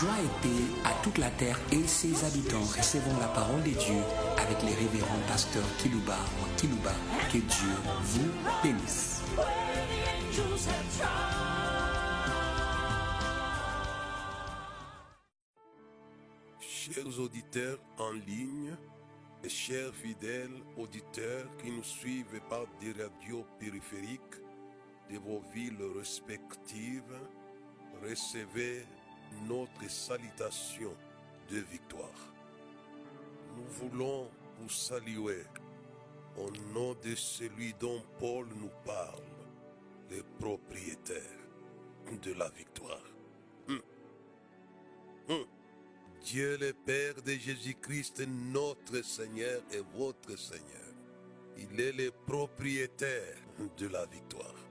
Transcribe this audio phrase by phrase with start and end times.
[0.00, 2.64] Joie et paix à toute la terre et ses habitants.
[2.76, 4.02] Recevons la parole de Dieu
[4.36, 6.90] avec les révérends pasteurs Kilouba ou Kilouba.
[7.30, 8.28] Que Dieu vous
[8.60, 9.22] bénisse.
[16.58, 18.74] Chers auditeurs en ligne
[19.44, 24.42] et chers fidèles auditeurs qui nous suivent par des radios périphériques
[25.08, 27.14] de vos villes respectives,
[28.02, 28.84] recevez
[29.48, 30.92] notre salutation
[31.50, 32.32] de victoire.
[33.56, 34.28] Nous voulons
[34.60, 35.44] vous saluer
[36.36, 39.22] au nom de celui dont Paul nous parle,
[40.10, 41.22] le propriétaire
[42.22, 43.02] de la victoire.
[43.68, 43.80] Hum.
[45.28, 45.44] Hum.
[46.24, 50.94] Dieu le Père de Jésus-Christ, notre Seigneur et votre Seigneur.
[51.56, 53.36] Il est le propriétaire
[53.76, 54.63] de la victoire.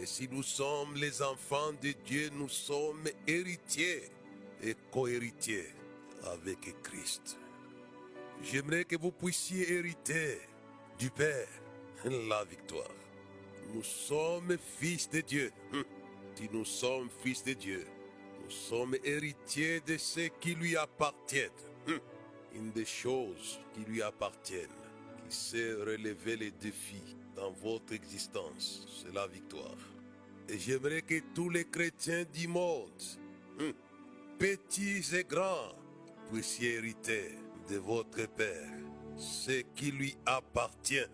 [0.00, 4.04] Et si nous sommes les enfants de Dieu, nous sommes héritiers
[4.62, 5.68] et co-héritiers
[6.24, 7.38] avec Christ.
[8.42, 10.40] J'aimerais que vous puissiez hériter
[10.98, 11.48] du Père
[12.04, 12.90] la victoire.
[13.74, 15.52] Nous sommes fils de Dieu.
[16.34, 17.86] Si nous sommes fils de Dieu,
[18.42, 21.52] nous sommes héritiers de ce qui lui appartient.
[22.54, 24.68] Une des choses qui lui appartiennent,
[25.28, 29.76] qui sait relever les défis dans votre existence, c'est la victoire.
[30.48, 32.90] Et j'aimerais que tous les chrétiens du monde,
[34.38, 35.74] petits et grands,
[36.30, 38.70] puissiez hériter de votre Père
[39.16, 41.06] ce qui lui appartient.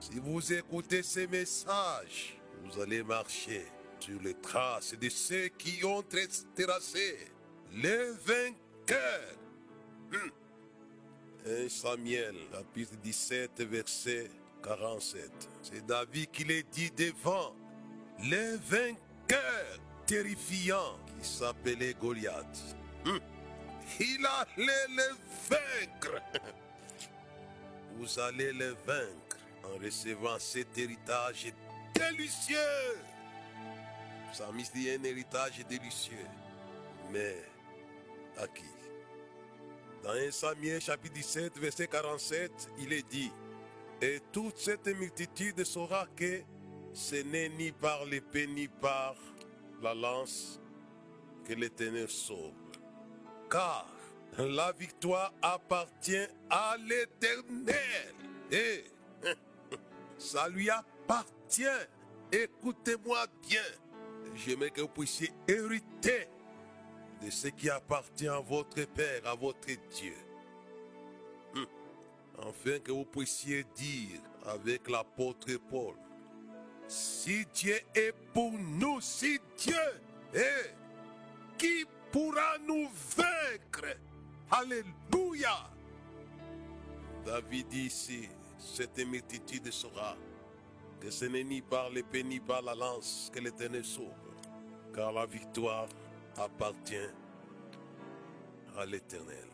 [0.00, 3.64] Si vous écoutez ces messages, vous allez marcher
[4.00, 6.02] sur les traces de ceux qui ont
[6.54, 7.18] terrassé
[7.72, 9.38] les vainqueurs.
[11.46, 14.30] 1 Samuel, chapitre 17, verset
[14.62, 15.30] 47.
[15.62, 17.54] C'est David qui les dit devant
[18.22, 22.76] les vainqueurs terrifiants qui s'appelait Goliath.
[24.00, 25.12] Il allait les
[25.48, 26.22] vaincre.
[27.96, 31.52] Vous allez les vaincre en recevant cet héritage
[31.94, 32.58] délicieux.
[34.32, 36.26] Psalmiste dit un héritage délicieux.
[37.12, 37.36] Mais
[38.38, 38.64] à qui?
[40.02, 43.30] Dans 1 Samuel chapitre 17 verset 47, il est dit,
[44.02, 46.42] et toute cette multitude saura que
[46.94, 49.16] ce n'est ni par l'épée ni par
[49.82, 50.60] la lance
[51.44, 52.54] que l'Éternel sauve.
[53.50, 53.86] Car
[54.38, 58.14] la victoire appartient à l'Éternel.
[58.50, 58.84] Et
[60.18, 61.64] ça lui appartient.
[62.32, 63.62] Écoutez-moi bien.
[64.36, 66.28] J'aimerais que vous puissiez hériter
[67.22, 70.14] de ce qui appartient à votre Père, à votre Dieu.
[72.38, 75.94] Afin que vous puissiez dire avec l'apôtre Paul,
[76.88, 79.74] si Dieu est pour nous, si Dieu
[80.32, 80.74] est,
[81.58, 83.96] qui pourra nous vaincre?
[84.50, 85.70] Alléluia.
[87.24, 88.28] David dit ici,
[88.58, 90.16] cette multitude saura
[91.00, 94.10] que ce n'est ni par l'épée ni par la lance que l'Éternel sauve,
[94.94, 95.88] car la victoire
[96.36, 97.10] appartient
[98.76, 99.48] à l'Éternel.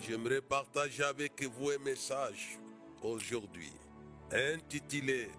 [0.00, 2.58] J'aimerais partager avec vous un message
[3.02, 3.72] aujourd'hui
[4.30, 5.30] intitulé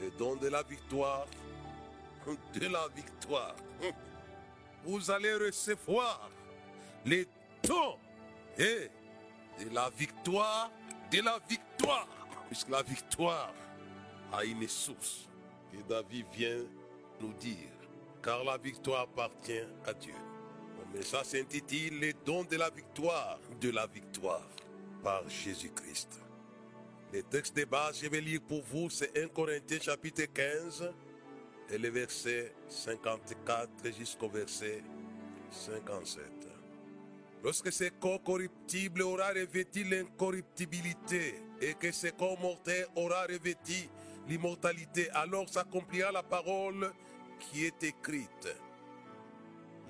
[0.00, 1.26] Le don de la victoire,
[2.54, 3.54] de la victoire.
[4.84, 6.30] Vous allez recevoir
[7.04, 7.26] les
[7.62, 7.96] dons
[8.58, 8.90] et
[9.62, 10.70] de la victoire,
[11.10, 12.08] de la victoire,
[12.48, 13.52] puisque la victoire
[14.32, 15.28] a une source
[15.72, 16.64] que David vient
[17.20, 17.70] nous dire,
[18.22, 20.14] car la victoire appartient à Dieu.
[20.92, 24.46] Mais ça s'intitule Les dons de la victoire, de la victoire
[25.02, 26.23] par Jésus-Christ.
[27.14, 30.92] Le texte de base, je vais lire pour vous, c'est 1 Corinthiens chapitre 15
[31.70, 34.82] et le verset 54 jusqu'au verset
[35.48, 36.24] 57.
[37.44, 43.88] Lorsque ce corps corruptible aura revêtu l'incorruptibilité et que ce corps mortel aura revêtu
[44.26, 46.92] l'immortalité, alors s'accomplira la parole
[47.38, 48.48] qui est écrite.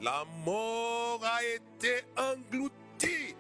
[0.02, 3.34] La mort a été engloutie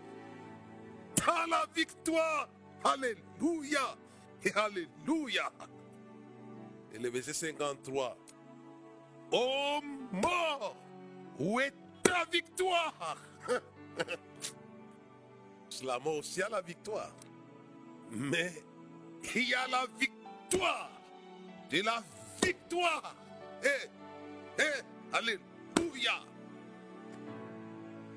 [1.18, 2.48] dans la victoire.
[2.84, 3.96] Alléluia
[4.44, 5.50] et Alléluia.
[6.92, 8.16] Et le verset 53.
[9.32, 9.80] Oh
[10.12, 10.76] mort,
[11.38, 13.16] où est ta victoire?
[15.82, 17.10] La mort aussi a la victoire.
[18.10, 18.52] Mais
[19.34, 20.90] il y a la victoire
[21.70, 22.02] de la
[22.42, 23.16] victoire.
[23.62, 23.88] Eh,
[24.58, 26.20] eh, Alléluia.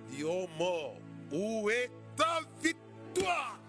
[0.08, 0.98] Dis, oh mort,
[1.32, 3.60] où est ta victoire?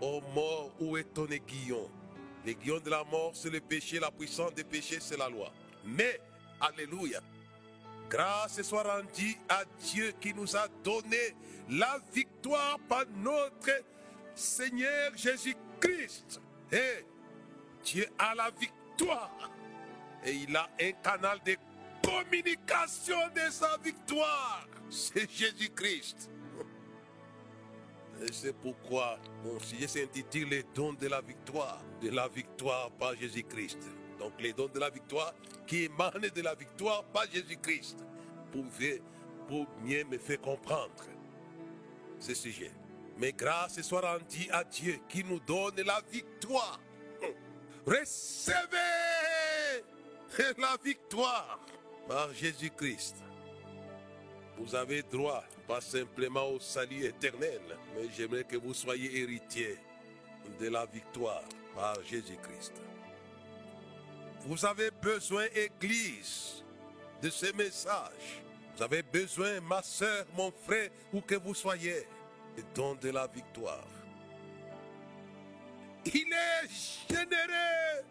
[0.00, 1.90] Oh mort, où est ton aiguillon
[2.44, 5.52] L'aiguillon de la mort, c'est le péché, la puissance des péchés, c'est la loi.
[5.84, 6.20] Mais,
[6.60, 7.20] Alléluia,
[8.10, 9.62] grâce soit rendue à
[9.92, 11.34] Dieu qui nous a donné
[11.70, 13.82] la victoire par notre
[14.34, 16.40] Seigneur Jésus-Christ.
[16.70, 17.04] Et
[17.84, 19.50] Dieu a la victoire.
[20.24, 21.56] Et il a un canal de
[22.04, 24.66] communication de sa victoire.
[24.90, 26.30] C'est Jésus-Christ.
[28.22, 31.80] Et c'est pourquoi mon sujet s'intitule Les dons de la victoire.
[32.02, 33.78] De la victoire par Jésus-Christ.
[34.18, 35.32] Donc les dons de la victoire
[35.66, 38.04] qui émanent de la victoire par Jésus-Christ.
[38.52, 38.64] Pour,
[39.48, 41.04] pour mieux me faire comprendre
[42.18, 42.72] ce sujet.
[43.16, 46.80] Mais grâce soit rendue à Dieu qui nous donne la victoire.
[47.86, 48.76] Recevez
[50.58, 51.58] la victoire
[52.06, 53.16] par Jésus-Christ.
[54.60, 57.62] Vous avez droit, pas simplement au salut éternel,
[57.94, 59.78] mais j'aimerais que vous soyez héritiers
[60.60, 61.42] de la victoire
[61.74, 62.74] par Jésus-Christ.
[64.40, 66.62] Vous avez besoin, Église,
[67.22, 68.42] de ce message.
[68.76, 72.06] Vous avez besoin, ma soeur, mon frère, où que vous soyez,
[72.58, 73.86] et don de la victoire.
[76.04, 78.04] Il est généreux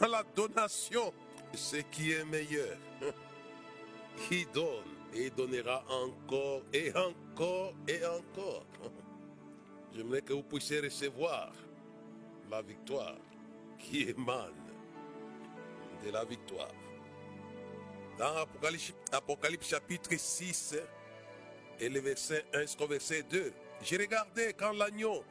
[0.00, 1.12] dans la donation
[1.52, 2.76] ce qui est meilleur.
[4.30, 8.66] Il donne et donnera encore et encore et encore.
[9.94, 11.52] J'aimerais que vous puissiez recevoir
[12.50, 13.16] la victoire
[13.78, 14.52] qui émane
[16.04, 16.72] de la victoire.
[18.18, 20.76] Dans Apocalypse, Apocalypse chapitre 6
[21.80, 23.52] et le verset 1 jusqu'au verset 2,
[23.82, 25.22] j'ai regardé quand l'agneau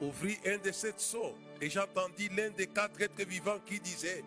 [0.00, 4.22] ouvrit un de sept seaux et j'entendis l'un des quatre êtres vivants qui disait,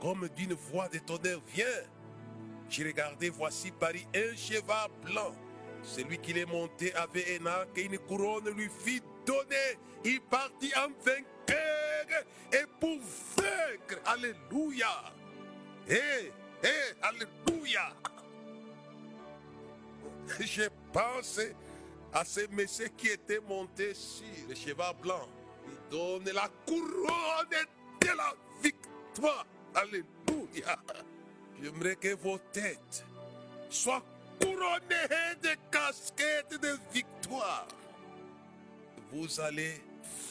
[0.00, 1.66] comme d'une voix de tonnerre, viens.
[2.70, 5.34] J'ai regardé, voici Paris, un cheval blanc.
[5.82, 9.76] Celui qui l'est monté avait un arc et une couronne lui fit donner.
[10.04, 12.96] Il partit en vainqueur et pour
[13.36, 14.00] vaincre.
[14.06, 14.86] Alléluia.
[15.88, 16.30] Eh,
[16.62, 16.68] eh,
[17.02, 17.92] alléluia.
[20.38, 21.40] Je pense
[22.12, 25.28] à ce monsieur qui était monté sur le cheval blanc.
[25.66, 27.66] Il donne la couronne
[28.00, 28.32] de la
[28.62, 29.44] victoire.
[29.74, 30.78] Alléluia.
[31.62, 33.04] J'aimerais que vos têtes
[33.68, 34.02] soient
[34.40, 37.68] couronnées de casquettes de victoire.
[39.12, 39.82] Vous allez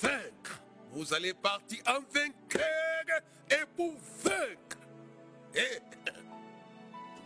[0.01, 0.61] vaincre.
[0.91, 3.21] Vous allez partir en vainqueur
[3.51, 3.93] et pour
[4.23, 4.77] vaincre.
[5.53, 5.79] Et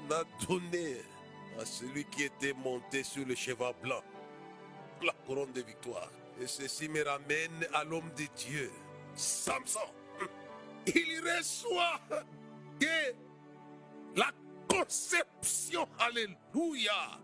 [0.05, 0.97] on a donné
[1.59, 4.03] à celui qui était monté sur le cheval blanc
[5.01, 6.09] la couronne de victoire.
[6.41, 8.71] Et ceci me ramène à l'homme de Dieu,
[9.15, 9.79] Samson
[10.87, 11.99] il reçoit
[12.79, 13.13] que
[14.15, 14.31] la
[14.67, 17.19] conception, alléluia,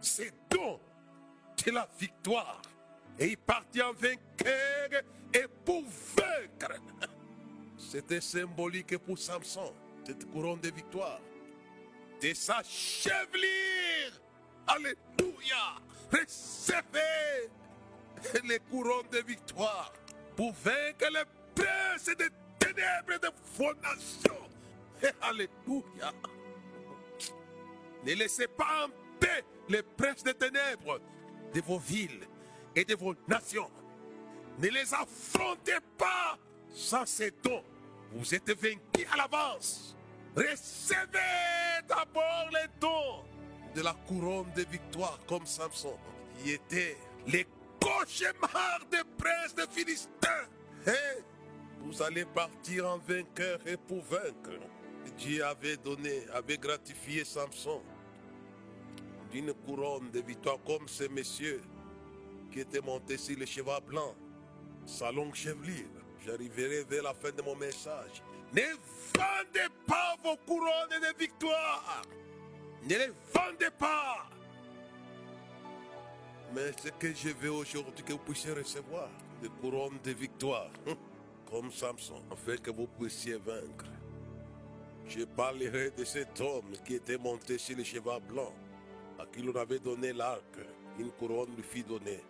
[0.00, 0.80] c'est don
[1.64, 2.62] de la victoire.
[3.18, 5.02] Et il partit en vainqueur
[5.32, 5.82] et pour
[6.16, 6.80] vaincre.
[7.78, 9.74] C'était symbolique pour Samson,
[10.04, 11.20] cette couronne de victoire.
[12.20, 14.20] De sa chevelure,
[14.66, 15.76] alléluia,
[16.10, 17.50] recevez
[18.44, 19.92] les couronnes de victoire
[20.34, 21.24] pour vaincre les
[21.54, 24.55] princes de ténèbres de vos nations.
[25.22, 26.12] Alléluia.
[28.04, 28.88] Ne laissez pas en
[29.18, 31.00] paix les princes des ténèbres
[31.52, 32.26] de vos villes
[32.74, 33.70] et de vos nations.
[34.58, 36.38] Ne les affrontez pas
[36.70, 37.64] sans ces dons.
[38.12, 39.96] Vous êtes vaincus à l'avance.
[40.36, 43.24] Recevez d'abord les dons
[43.74, 45.96] de la couronne de victoire comme Samson,
[46.38, 47.46] qui était les
[47.80, 50.46] cauchemars des princes des Philistins.
[50.86, 51.22] Et
[51.80, 54.58] vous allez partir en vainqueur et pour vaincre.
[55.18, 57.82] Dieu avait donné, avait gratifié Samson
[59.30, 61.60] d'une couronne de victoire comme ce monsieur
[62.50, 64.14] qui était monté sur le cheval blanc,
[64.86, 65.84] sa longue chevelure.
[66.24, 68.22] J'arriverai vers la fin de mon message.
[68.52, 68.62] Ne
[69.14, 72.02] vendez pas vos couronnes de victoire.
[72.84, 74.28] Ne les vendez pas.
[76.54, 79.10] Mais ce que je veux aujourd'hui, que vous puissiez recevoir,
[79.42, 80.70] des couronnes de victoire
[81.50, 83.86] comme Samson, afin que vous puissiez vaincre.
[85.08, 88.52] Je parlerai de cet homme qui était monté sur le cheval blanc,
[89.18, 90.58] à qui l'on avait donné l'arc,
[90.98, 92.20] une couronne lui fit donner.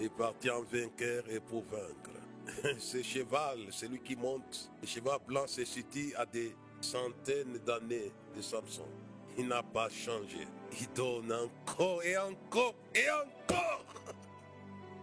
[0.00, 2.10] Et partit en vainqueur et pour vaincre.
[2.78, 8.40] Ce cheval, celui qui monte, le cheval blanc se situe à des centaines d'années de
[8.40, 8.88] Samson.
[9.36, 10.46] Il n'a pas changé.
[10.80, 13.84] Il donne encore et encore et encore.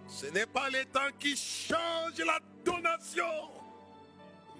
[0.07, 3.64] Ce n'est pas le temps qui change la donation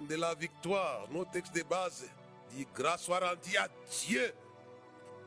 [0.08, 1.06] de la victoire.
[1.10, 2.08] Nos textes de base
[2.50, 3.68] dit grâce soit rendue à
[4.06, 4.32] Dieu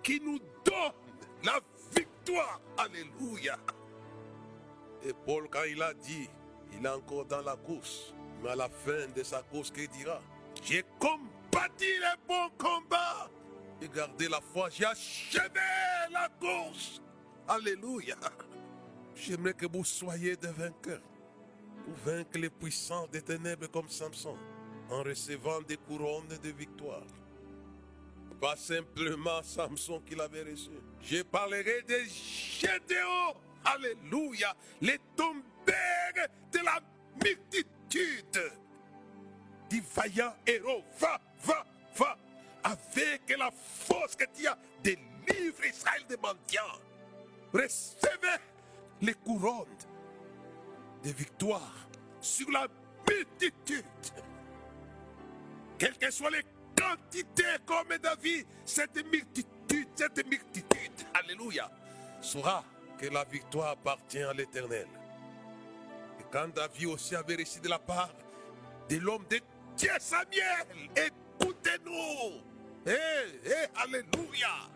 [0.04, 0.94] qui nous donne
[1.44, 1.60] la
[1.96, 2.60] victoire.
[2.78, 3.58] Alléluia.
[5.04, 6.30] Et Paul, quand il a dit,
[6.74, 8.14] il est encore dans la course.
[8.42, 10.22] Mais à la fin de sa course, qu'il dira
[10.64, 13.30] J'ai combattu le bon combat.
[13.82, 15.50] J'ai gardé la foi, j'ai achevé
[16.12, 17.02] la course.
[17.48, 18.16] Alléluia.
[19.16, 21.02] J'aimerais que vous soyez des vainqueurs.
[21.86, 24.38] Pour vaincre les puissants des ténèbres comme Samson,
[24.90, 27.06] en recevant des couronnes de victoire.
[28.40, 30.72] Pas simplement Samson qui l'avait reçu.
[31.02, 33.36] Je parlerai des Gédéons.
[33.66, 34.56] Alléluia.
[34.82, 36.80] Les tombeurs de la
[37.24, 38.52] multitude.
[39.70, 40.84] Du vaillant héros.
[41.00, 41.66] Va, va,
[41.96, 42.18] va.
[42.64, 46.80] Avec la force que tu as, délivre Israël des mendiants.
[47.54, 48.40] Recevez
[49.02, 49.68] les couronnes
[51.04, 51.88] de victoire
[52.22, 52.68] sur la
[53.08, 53.86] multitude.
[55.80, 56.44] Quelles que soient les
[56.78, 61.72] quantités comme David, cette multitude, cette multitude, alléluia,
[62.22, 62.66] saura
[62.98, 64.88] que la victoire appartient à l'éternel.
[66.20, 68.14] Et quand David aussi avait reçu de la part
[68.90, 69.40] de l'homme de
[69.78, 70.68] Dieu Samuel,
[70.98, 72.42] écoutez-nous.
[72.86, 72.92] Eh,
[73.46, 74.70] eh, alléluia.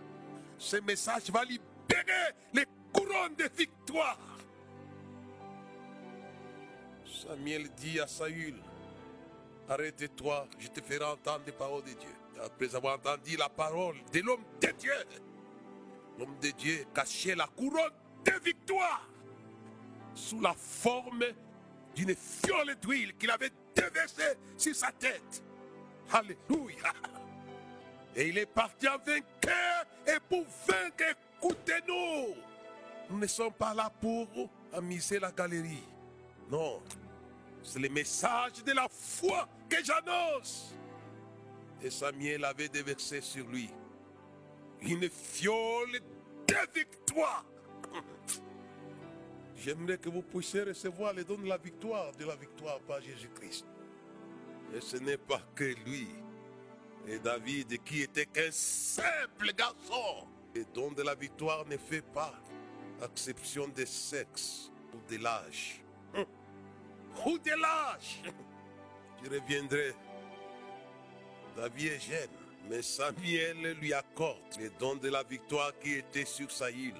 [0.58, 4.18] Ce message va libérer les couronnes de victoire.
[7.06, 8.56] Samuel dit à Saül,
[9.70, 12.10] arrête-toi, je te ferai entendre les paroles de Dieu.
[12.44, 14.94] Après avoir entendu la parole de l'homme de Dieu,
[16.20, 17.94] l'homme de Dieu cachait la couronne
[18.26, 19.08] de victoire
[20.16, 21.24] sous la forme
[21.96, 25.44] d'une fiole d'huile qu'il avait déversée sur sa tête.
[26.12, 26.94] Alléluia.
[28.16, 32.36] Et il est parti en vainqueur et pour vaincre, écoutez-nous.
[33.10, 34.28] Nous ne sommes pas là pour
[34.74, 35.84] amuser la galerie.
[36.52, 36.82] Non,
[37.64, 40.76] c'est le message de la foi que j'annonce.
[41.82, 43.70] Et Samuel avait déversé sur lui
[44.82, 46.00] une fiole
[46.48, 47.46] de victoire.
[49.56, 53.66] J'aimerais que vous puissiez recevoir les dons de la victoire, de la victoire par Jésus-Christ.
[54.76, 56.08] Et ce n'est pas que lui.
[57.08, 60.28] Et David, qui était qu'un simple garçon.
[60.56, 62.34] Les dons de la victoire ne fait pas
[63.04, 65.83] exception de sexe ou de l'âge.
[67.26, 68.22] Ou de l'âge.
[69.24, 69.94] Je reviendrai.
[71.56, 72.30] David est jeune,
[72.70, 77.00] mais Samuel lui accorde les dons de la victoire qui était sur sa île,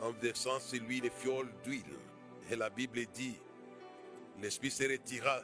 [0.00, 1.84] en versant sur lui les fioles d'huile.
[2.50, 3.36] Et la Bible dit,
[4.40, 5.40] l'Esprit se retira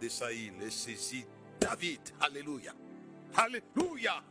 [0.00, 1.26] de sa île et saisit
[1.60, 2.00] David.
[2.20, 2.72] Alléluia.
[3.36, 4.22] Alléluia.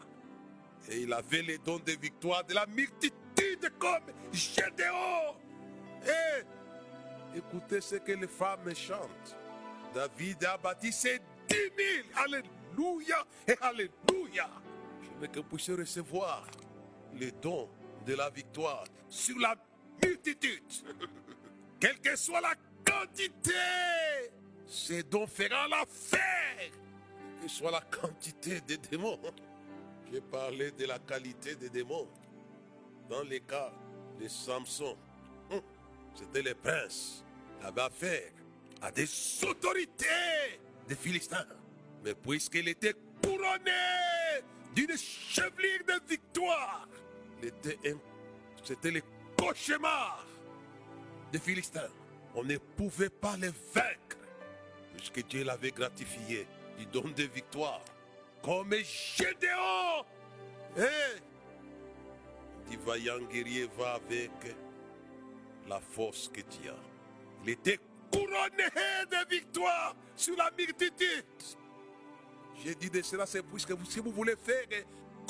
[0.90, 5.36] Et il avait les dons de victoire de la multitude comme Gédéon.
[6.04, 6.44] Et
[7.36, 9.36] écoutez ce que les femmes chantent.
[9.94, 12.06] David a bâti ses dix mille.
[12.16, 14.50] Alléluia et Alléluia.
[15.02, 16.46] Je veux que vous puissiez recevoir
[17.14, 17.70] les dons
[18.06, 19.56] de la victoire sur la
[20.04, 20.64] multitude.
[21.80, 22.54] Quelle que soit la
[22.86, 23.52] quantité,
[24.68, 26.22] ces dons feront l'affaire.
[26.58, 29.20] Quelle que soit la quantité des démons.
[30.12, 32.08] J'ai parlé de la qualité des démons.
[33.10, 33.72] Dans les cas
[34.20, 34.98] de Samson,
[35.52, 35.62] hum,
[36.16, 37.25] c'était les princes
[37.60, 38.32] qui avaient affaire
[38.82, 39.08] à des
[39.44, 41.46] autorités des Philistins.
[42.04, 42.94] Mais puisqu'il était
[43.24, 43.72] couronné
[44.76, 46.88] d'une chevelure de victoire,
[48.64, 49.02] c'était le
[49.38, 50.26] cauchemar
[51.32, 51.90] des Philistins.
[52.36, 54.18] On ne pouvait pas les vaincre,
[54.96, 56.48] puisque Dieu l'avait gratifié
[56.78, 57.82] du don de victoire.
[58.44, 60.06] Comme Gédéon,
[60.78, 61.20] eh,
[62.70, 64.32] du vaillant guerrier va avec
[65.68, 66.95] la force que tu as.
[67.46, 67.80] Il était
[68.12, 68.66] couronné
[69.12, 71.26] de victoire sur la multitude.
[72.64, 74.66] J'ai dit de cela, c'est puisque vous, si vous voulez faire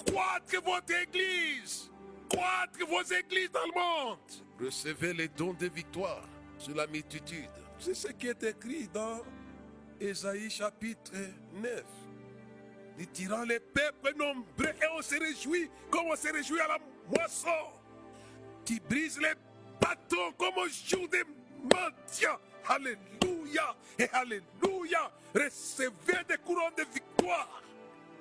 [0.07, 1.91] croître votre église,
[2.29, 4.19] croître vos églises dans le monde,
[4.62, 6.25] recevez les dons de victoire
[6.57, 7.50] sur la multitude.
[7.79, 9.22] C'est ce qui est écrit dans
[10.00, 11.12] Ésaïe chapitre
[11.53, 11.84] 9.
[12.98, 16.77] Nous tirant les peuples nombreux et on se réjouit comme on se réjouit à la
[17.10, 17.50] moisson.
[18.63, 19.34] Tu brises les
[19.81, 21.24] bâtons comme au jour des
[21.74, 22.39] mendiants.
[22.67, 25.12] Alléluia et Alléluia.
[25.34, 27.62] Recevez des couronnes de victoire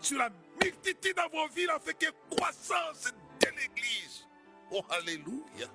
[0.01, 0.31] sur la
[0.63, 4.27] multitude dans vos villes afin que croissance de l'Église.
[4.71, 5.69] Oh Alléluia.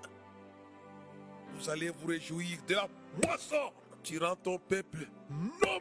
[1.55, 2.87] Vous allez vous réjouir de la
[3.23, 3.73] moisson.
[4.03, 5.79] Tu rends ton peuple nombreux.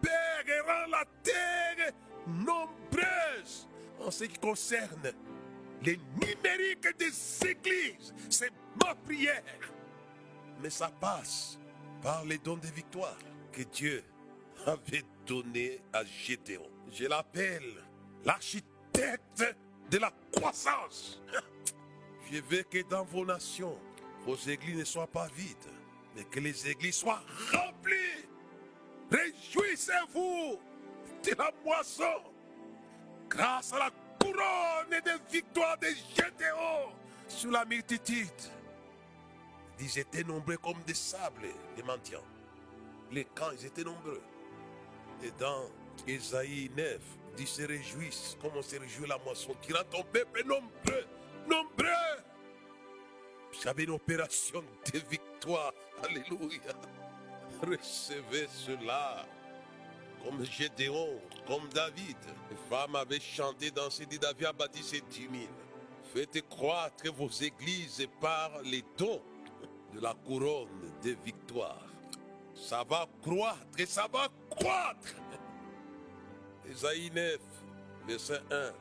[0.00, 1.92] Père, et rends la terre
[2.26, 3.68] nombreuse
[4.00, 5.12] en ce qui concerne
[5.82, 8.14] les numériques des églises.
[8.30, 9.42] C'est ma prière.
[10.62, 11.58] Mais ça passe
[12.02, 13.16] par les dons de victoire
[13.52, 14.04] que Dieu
[14.66, 16.68] avait donné à Gédéon.
[16.92, 17.82] Je l'appelle
[18.24, 19.44] l'architecte
[19.90, 21.20] de la croissance.
[22.30, 23.78] Je veux que dans vos nations,
[24.24, 25.56] vos églises ne soient pas vides,
[26.16, 27.22] mais que les églises soient
[27.52, 28.26] remplies.
[29.10, 30.58] Réjouissez-vous
[31.22, 32.22] de la moisson
[33.28, 36.92] grâce à la couronne couronne de victoire de Gédéon
[37.28, 38.30] sur la multitude.
[39.78, 42.24] Ils étaient nombreux comme des sables, les mendiants.
[43.12, 44.22] Les camps, ils étaient nombreux.
[45.22, 45.68] Et dans
[46.06, 46.98] Ésaïe 9,
[47.38, 49.54] ils se réjouissent comme on se réjouit la moisson.
[49.62, 51.04] Tu rends ton peuple nombreux,
[51.48, 51.86] nombreux.
[53.62, 55.72] J'avais une opération de victoire.
[56.02, 56.72] Alléluia.
[57.62, 59.26] Recevez cela.
[60.24, 62.16] Comme Gédéon, comme David.
[62.50, 65.48] Les femmes avaient chanté dans ces dit David a bâti ses dix mille.
[66.12, 69.22] Faites croître vos églises par les dons
[69.96, 70.68] de la couronne
[71.02, 71.86] de victoire.
[72.54, 75.14] Ça va croître et ça va croître.
[76.70, 77.38] Ésaïe 9,
[78.06, 78.72] verset 1.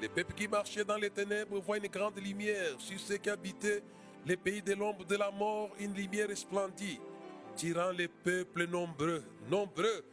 [0.00, 2.74] Les peuples qui marchaient dans les ténèbres voient une grande lumière.
[2.78, 3.82] Sur ceux qui habitaient
[4.26, 7.00] les pays de l'ombre de la mort, une lumière resplendit.
[7.56, 10.04] Tirant les peuples nombreux, nombreux,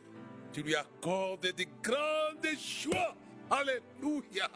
[0.51, 3.15] tu lui accordes de grandes joies.
[3.49, 4.49] Alléluia.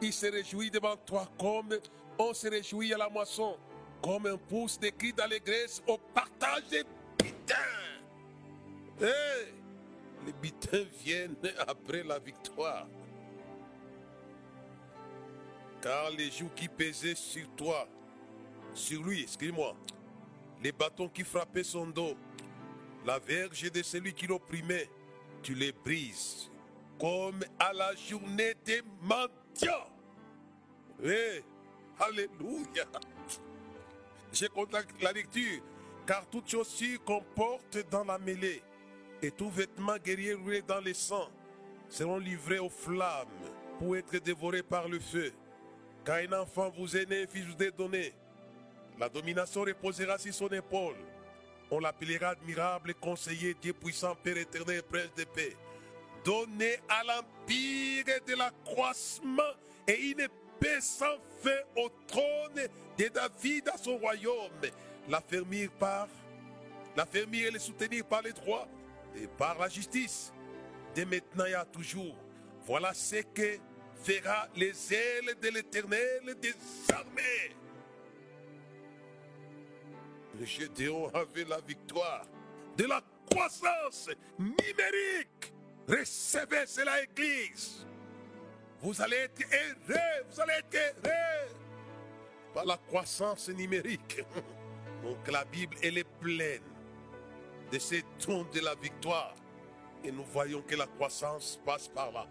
[0.00, 1.78] Il se réjouit devant toi comme
[2.18, 3.56] on se réjouit à la moisson,
[4.02, 6.84] comme un pouce de cris d'allégresse au partage des
[7.18, 7.54] bitins.
[9.00, 9.52] Hey,
[10.24, 12.86] les bitins viennent après la victoire.
[15.82, 17.86] Car les joues qui pesaient sur toi,
[18.74, 19.76] sur lui, excuse-moi,
[20.62, 22.16] les bâtons qui frappaient son dos,
[23.04, 24.88] la verge de celui qui l'opprimait,
[25.42, 26.50] tu les brises
[26.98, 29.90] comme à la journée des mendiants.
[32.00, 32.84] Alléluia.
[34.32, 35.62] Je contacte la lecture,
[36.06, 38.62] car toute chaussure comporte dans la mêlée,
[39.22, 41.28] et tout vêtement guerrier roulé dans le sang
[41.88, 43.28] seront livrés aux flammes
[43.78, 45.32] pour être dévorés par le feu.
[46.04, 48.12] Car un enfant vous est né, fils vous est donné.
[48.98, 50.96] La domination reposera sur son épaule.
[51.70, 55.56] On l'appellera admirable, conseiller, Dieu puissant, Père éternel, prince de paix.
[56.24, 59.42] Donné à l'empire de l'accroissement
[59.86, 60.28] et une
[60.60, 64.50] paix sans fin au trône de David à son royaume.
[65.08, 66.08] L'affermir par,
[66.96, 68.68] l'affermir et le soutenir par les droits
[69.14, 70.32] et par la justice.
[70.94, 72.16] Dès maintenant et à toujours.
[72.66, 73.58] Voilà ce que
[74.02, 76.54] fera les ailes de l'éternel des
[76.92, 77.56] armées.
[80.44, 82.26] Gédéon avait la victoire
[82.76, 85.52] de la croissance numérique.
[85.88, 87.86] Recevez cela, Église.
[88.86, 91.56] Vous allez être heureux, vous allez être heureux
[92.54, 94.22] par la croissance numérique.
[95.02, 96.62] Donc la Bible, elle est pleine
[97.72, 99.34] de ces dons de la victoire.
[100.04, 102.28] Et nous voyons que la croissance passe par là.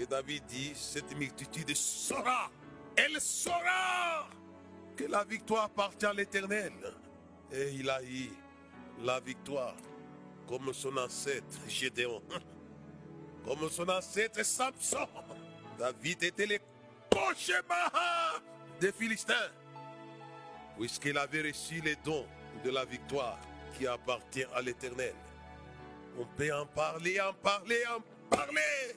[0.00, 2.50] Et David dit, cette multitude saura,
[2.96, 4.30] elle saura
[4.96, 6.72] que la victoire appartient à l'Éternel.
[7.52, 8.30] Et il a eu
[9.02, 9.76] la victoire
[10.48, 12.22] comme son ancêtre Gédéon,
[13.44, 15.06] comme son ancêtre Samson.
[15.78, 16.58] David était le
[17.10, 18.42] cauchemar
[18.80, 19.50] des Philistins,
[20.76, 22.26] puisqu'il avait reçu les dons
[22.64, 23.38] de la victoire
[23.76, 25.14] qui appartient à l'Éternel.
[26.18, 28.00] On peut en parler, en parler, en
[28.34, 28.96] parler.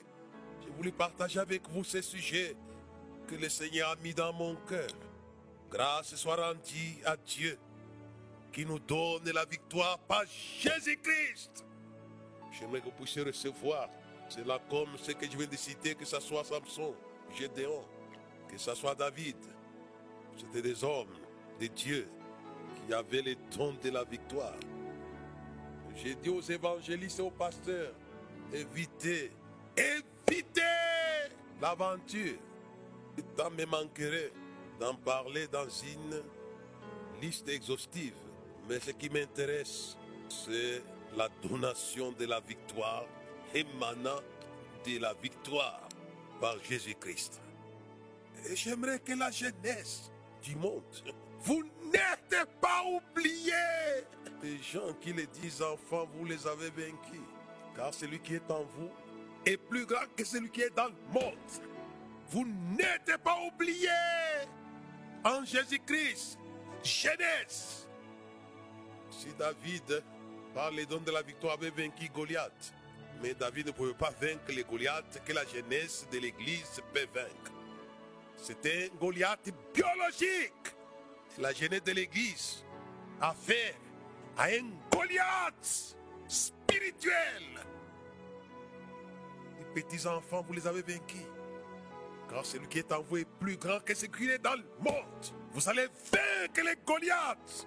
[0.62, 2.56] J'ai voulu partager avec vous ce sujet
[3.26, 4.88] que le Seigneur a mis dans mon cœur.
[5.70, 7.58] Grâce soit rendue à Dieu
[8.52, 10.22] qui nous donne la victoire par
[10.58, 11.64] Jésus-Christ.
[12.52, 13.88] J'aimerais que vous puissiez recevoir
[14.28, 16.94] cela comme ce que je de citer, que ce soit Samson,
[17.34, 17.84] Gédéon,
[18.50, 19.36] que ce soit David.
[20.36, 21.14] C'était des hommes
[21.60, 22.08] de Dieu
[22.86, 24.56] qui avaient les dons de la victoire.
[25.96, 27.92] J'ai dit aux évangélistes et aux pasteurs,
[28.52, 29.32] évitez,
[29.76, 30.62] évitez
[31.60, 32.38] l'aventure.
[33.36, 34.30] Temps me manquerait
[34.78, 36.22] d'en parler dans une
[37.20, 38.14] liste exhaustive.
[38.68, 39.96] Mais ce qui m'intéresse,
[40.28, 40.82] c'est
[41.16, 43.06] la donation de la victoire
[43.54, 44.20] émanant
[44.84, 45.88] de la victoire
[46.40, 47.40] par Jésus-Christ.
[48.48, 50.10] Et j'aimerais que la jeunesse
[50.42, 50.82] du monde,
[51.40, 54.04] vous n'êtes pas oubliés.
[54.42, 57.20] Les gens qui les disent enfants, vous les avez vaincus.
[57.76, 58.90] Car celui qui est en vous
[59.44, 61.34] est plus grand que celui qui est dans le monde.
[62.30, 63.88] Vous n'êtes pas oubliés
[65.24, 66.38] en Jésus-Christ.
[66.82, 67.88] Jeunesse.
[69.10, 70.04] Si David,
[70.54, 72.72] par les dons de la victoire, avait vaincu Goliath,
[73.22, 77.52] mais David ne pouvait pas vaincre les Goliaths que la jeunesse de l'Église peut vaincre.
[78.36, 80.52] C'était un Goliath biologique.
[81.38, 82.64] La jeunesse de l'Église
[83.20, 83.74] a fait
[84.36, 85.96] à un Goliath
[86.28, 87.42] spirituel.
[89.74, 91.26] Les petits-enfants, vous les avez vaincus.
[92.28, 94.64] Car celui qui est en vous est plus grand que celui qui est dans le
[94.80, 95.26] monde.
[95.52, 97.66] Vous allez vaincre les Goliaths.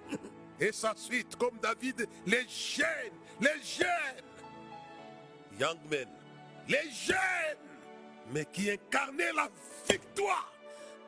[0.60, 4.31] Et sa suite, comme David, les jeunes, les jeunes.
[6.68, 7.58] Les jeunes,
[8.32, 9.48] mais qui incarnaient la
[9.88, 10.52] victoire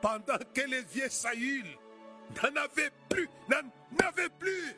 [0.01, 1.65] pendant que les vieux Saül
[2.35, 3.61] n'en avaient plus, n'en
[4.39, 4.75] plus.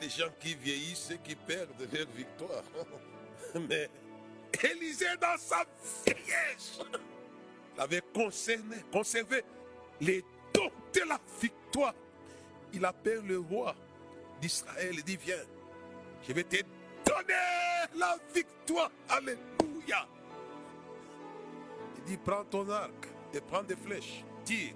[0.00, 2.62] Les gens qui vieillissent et qui perdent leur victoire.
[3.68, 3.88] Mais
[4.62, 5.64] Élisée, dans sa
[6.04, 6.80] vieillesse,
[7.78, 9.42] avait concerné, conservé
[10.00, 10.22] les
[10.52, 11.94] dons de la victoire.
[12.72, 13.74] Il appelle le roi
[14.40, 15.44] d'Israël et dit Viens,
[16.26, 16.56] je vais te
[17.94, 18.90] la victoire.
[19.08, 20.06] Alléluia.
[21.96, 24.24] Il dit Prends ton arc et prends des flèches.
[24.44, 24.74] Tire.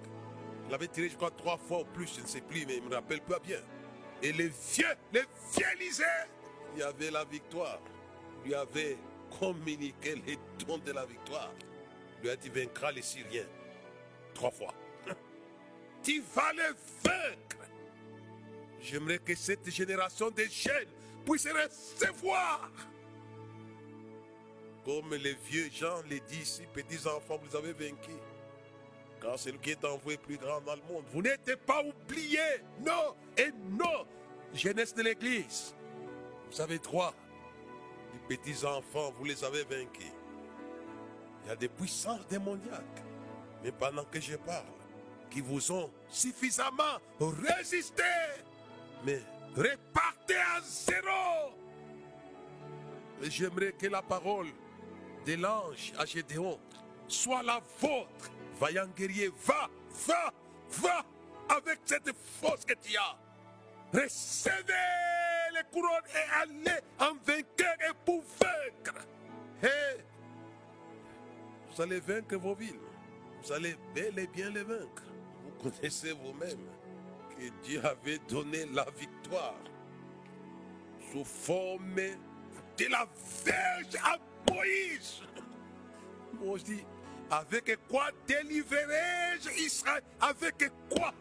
[0.67, 2.83] Il avait tiré, je crois, trois fois ou plus, je ne sais plus, mais il
[2.83, 3.59] me rappelle pas bien.
[4.21, 5.23] Et les vieux, les
[5.53, 6.03] vieux Élisée,
[6.73, 7.79] il y avait la victoire.
[8.45, 8.97] Lui avait
[9.39, 11.51] communiqué les dons de la victoire.
[12.21, 13.47] Lui a dit vaincra les Syriens.
[14.33, 14.73] Trois fois.
[16.03, 16.73] tu vas les
[17.03, 17.57] vaincre.
[18.79, 20.87] J'aimerais que cette génération de jeunes
[21.25, 22.69] puisse recevoir.
[24.85, 28.11] Comme les vieux gens les disent petits enfants, vous avez vaincu.
[29.21, 31.03] Car celui qui est envoyé plus grand dans le monde.
[31.13, 32.63] Vous n'êtes pas oubliés.
[32.83, 34.07] Non et non.
[34.53, 35.75] Jeunesse de l'Église.
[36.49, 37.13] Vous avez droit.
[38.29, 40.11] Les petits enfants, vous les avez vaincus.
[41.43, 43.03] Il y a des puissances démoniaques.
[43.63, 44.65] Mais pendant que je parle,
[45.29, 48.03] qui vous ont suffisamment résisté,
[49.05, 49.21] mais
[49.55, 51.53] repartez à zéro.
[53.23, 54.47] Et j'aimerais que la parole
[55.25, 56.05] de l'ange à
[57.07, 58.31] soit la vôtre.
[58.59, 59.69] Vaillant guerrier, va,
[60.07, 60.33] va,
[60.69, 61.05] va
[61.49, 62.11] avec cette
[62.41, 63.17] force que tu as.
[63.93, 64.73] Recevez
[65.53, 69.05] les couronnes et allez en vainqueur et pour vaincre.
[71.69, 72.79] Vous allez vaincre vos villes.
[73.43, 75.03] Vous allez bel et bien les vaincre.
[75.43, 76.67] Vous connaissez vous-même
[77.41, 79.59] que Dieu avait donné la victoire
[81.11, 83.07] sous forme de la
[83.43, 84.17] verge à
[84.51, 85.23] Moïse.
[86.39, 86.85] Moïse dit,
[87.29, 90.03] avec quoi délivrerai-je Israël?
[90.19, 91.13] Avec quoi?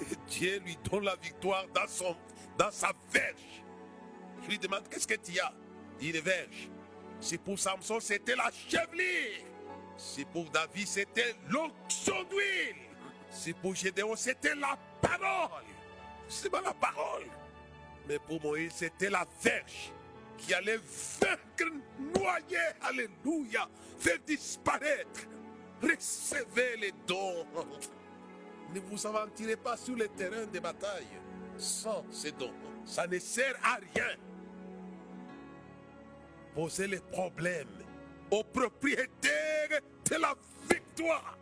[0.00, 2.16] Et Dieu lui donne la victoire dans, son,
[2.56, 3.64] dans sa verge.
[4.44, 5.52] Il lui demande, qu'est-ce que tu as?
[6.00, 6.70] Il dit, les verges.
[7.18, 9.44] C'est pour Samson, c'était la chevelure.
[9.96, 12.14] C'est pour David, c'était l'onction.
[13.38, 15.64] C'est pour Gédéon, c'était la parole.
[16.28, 17.26] C'est pas la parole.
[18.08, 19.92] Mais pour Moïse, c'était la verge
[20.38, 20.78] qui allait
[21.20, 23.68] vaincre, noyer, alléluia,
[23.98, 25.26] faire disparaître.
[25.82, 27.46] Recevez les dons.
[28.74, 31.06] Ne vous aventurez pas sur le terrain de bataille
[31.58, 32.54] sans ces dons.
[32.84, 34.16] Ça ne sert à rien.
[36.54, 37.84] Posez les problèmes
[38.30, 40.34] aux propriétaires de la
[40.70, 41.36] victoire.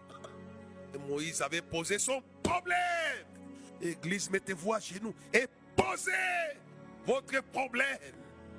[0.98, 3.26] Moïse avait posé son problème.
[3.80, 6.12] Église, mettez-vous à genoux et posez
[7.04, 7.98] votre problème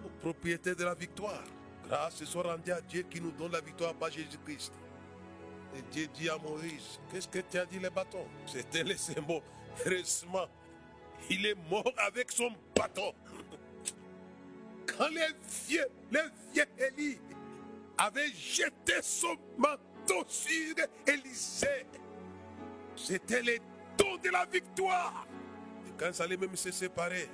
[0.05, 1.43] aux propriétaires de la victoire.
[1.87, 4.73] Grâce soit rendue à Dieu qui nous donne la victoire par Jésus-Christ.
[5.77, 8.25] Et Dieu dit à Moïse, qu'est-ce que tu as dit les bâtons?
[8.45, 8.95] C'était les
[9.27, 9.43] mots.
[9.85, 10.47] Heureusement,
[11.29, 13.13] il est mort avec son bâton.
[14.85, 15.27] Quand les
[15.67, 16.21] vieux, les
[16.53, 17.19] vieux Élie
[17.97, 20.75] avaient jeté son manteau sur
[21.07, 21.85] Élisée,
[22.95, 23.59] c'était les
[23.97, 25.27] dons de la victoire.
[25.87, 27.29] Et quand ça allait même se séparer,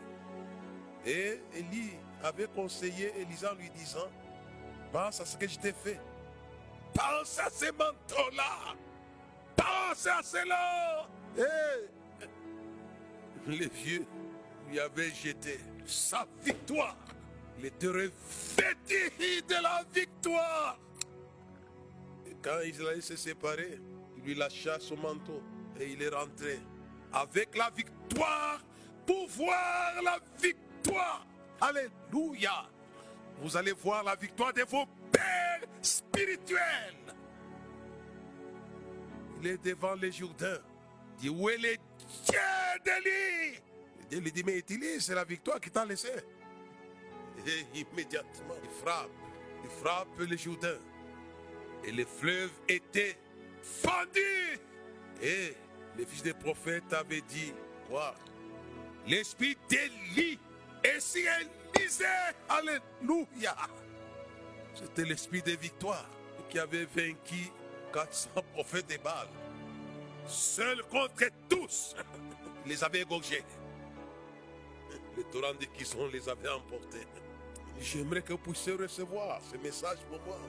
[1.06, 1.91] et Élie
[2.24, 4.08] avait conseillé Élisée en lui disant,
[4.91, 6.00] pense à ce que je t'ai fait.
[6.93, 8.76] Pense à ces manteaux-là.
[9.56, 11.08] Pense à cela.
[11.38, 11.89] Et
[13.47, 14.06] les vieux
[14.69, 16.95] lui avaient jeté sa victoire.
[17.58, 20.78] Il était revêtu de la victoire.
[22.28, 23.80] Et quand ils allaient se séparer,
[24.17, 25.41] il lui lâcha son manteau
[25.81, 26.59] et il est rentré
[27.11, 28.61] avec la victoire
[29.05, 31.25] pour voir la victoire.
[31.59, 32.69] Alléluia.
[33.41, 37.15] Vous allez voir la victoire de vos pères spirituels.
[39.41, 40.59] Il est devant les Jourdains.
[41.17, 41.75] Il dit, où est le
[42.25, 42.39] Dieu
[42.85, 43.59] d'Élie
[44.09, 46.09] Dieu lui dit, mais utilise, c'est la victoire qui t'a laissé.
[47.47, 49.09] Et immédiatement, il frappe.
[49.63, 50.79] Il frappe les Jourdains.
[51.83, 53.17] Et les fleuves étaient
[53.63, 54.59] fendus.
[55.21, 55.55] Et
[55.97, 57.54] les fils des prophètes avaient dit,
[57.89, 58.15] quoi?
[59.08, 60.39] L'esprit d'Élie
[60.84, 61.19] et si
[61.75, 62.06] Élisée,
[62.49, 63.56] alléluia.
[64.73, 66.10] C'était l'esprit de victoire
[66.49, 67.51] qui avait vaincu
[67.93, 69.27] 400 prophètes de Baal.
[70.27, 71.95] Seul contre tous,
[72.65, 73.43] il les avait égorgés.
[75.17, 77.06] Les torrents de Kison les avait emportés.
[77.80, 80.39] J'aimerais que vous puissiez recevoir ce message pour moi.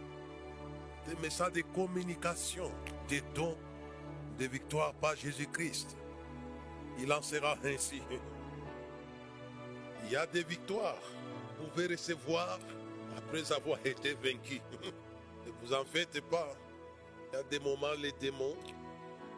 [1.08, 2.70] Des messages de communication,
[3.08, 3.56] des dons
[4.38, 5.96] de victoire par Jésus-Christ.
[6.98, 8.02] Il en sera ainsi.
[10.04, 11.00] Il y a des victoires.
[11.58, 12.58] Vous pouvez recevoir
[13.16, 14.60] après avoir été vaincu.
[15.46, 16.54] ne vous en faites pas.
[17.32, 18.56] Il y a des moments, les démons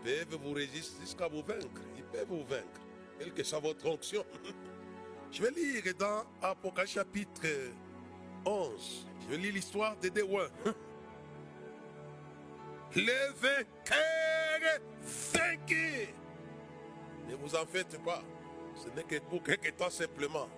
[0.04, 1.80] peuvent vous résister jusqu'à vous vaincre.
[1.96, 2.80] Ils peuvent vous vaincre,
[3.18, 4.24] quelle que soit votre onction.
[5.32, 7.48] Je vais lire dans Apocalypse chapitre
[8.44, 9.06] 11.
[9.22, 10.50] Je vais lire l'histoire des Déouins.
[12.94, 14.43] Les vainqueurs
[15.32, 16.08] vaincus.
[17.28, 18.22] Ne vous en faites pas.
[18.76, 20.48] Ce n'est que pour quelques temps simplement.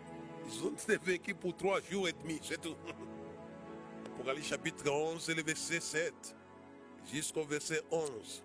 [0.47, 2.77] Ils ont été vaincus pour trois jours et demi, c'est tout.
[4.15, 6.37] Apocalypse chapitre 11, le verset 7
[7.13, 8.43] jusqu'au verset 11.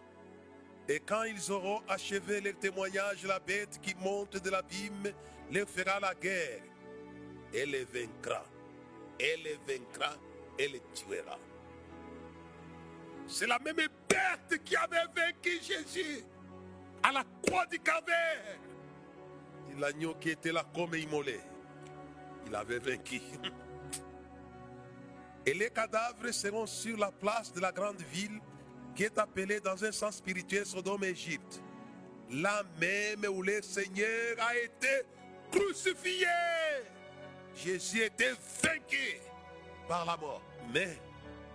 [0.90, 5.14] Et quand ils auront achevé leur témoignage, la bête qui monte de l'abîme
[5.52, 6.64] leur fera la guerre.
[7.54, 8.44] Elle les vaincra.
[9.20, 10.16] Elle les vaincra
[10.58, 11.38] et les tuera.
[13.32, 16.26] C'est la même bête qui avait vaincu Jésus
[17.02, 18.60] à la croix du Calvaire.
[19.80, 21.40] L'agneau qui était là comme immolé,
[22.46, 23.22] il avait vaincu.
[25.46, 28.42] Et les cadavres seront sur la place de la grande ville
[28.96, 31.64] qui est appelée dans un sens spirituel Sodome Égypte.
[32.30, 35.04] Là même où le Seigneur a été
[35.50, 36.28] crucifié.
[37.56, 39.22] Jésus était vaincu
[39.88, 40.44] par la mort.
[40.74, 41.00] Mais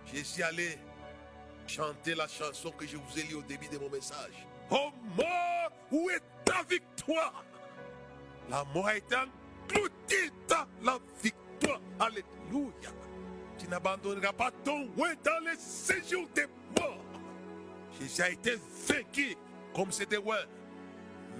[0.06, 0.78] Jésus allait
[1.68, 4.46] chanter la chanson que je vous ai lue au début de mon message.
[4.70, 7.44] Oh mort, où est ta victoire?
[8.50, 11.80] La mort été engloutie dans la victoire.
[11.98, 12.90] Alléluia.
[13.58, 16.46] Tu n'abandonneras pas ton ouais dans les séjours des
[16.78, 16.98] morts.
[17.98, 19.36] Jésus a été vaincu
[19.74, 20.36] comme c'était ouais.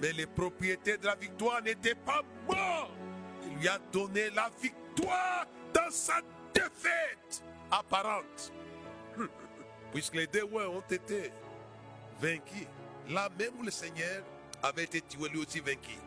[0.01, 2.91] Mais les propriétés de la victoire n'étaient pas morts.
[3.45, 6.21] Il lui a donné la victoire dans sa
[6.53, 8.51] défaite apparente.
[9.93, 11.31] Puisque les deux ont été
[12.21, 12.67] vaincus.
[13.09, 14.23] Là même où le Seigneur
[14.63, 15.97] avait été tué, lui aussi vaincu.